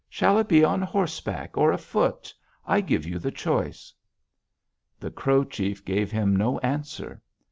Shall 0.09 0.39
it 0.39 0.47
be 0.47 0.63
on 0.63 0.81
horseback 0.81 1.55
or 1.57 1.71
afoot? 1.71 2.33
I 2.65 2.81
give 2.81 3.05
you 3.05 3.19
the 3.19 3.29
choice.' 3.29 3.93
"The 4.99 5.11
Crow 5.11 5.43
chief 5.43 5.85
gave 5.85 6.09
him 6.09 6.35
no 6.35 6.57
answer. 6.61 7.21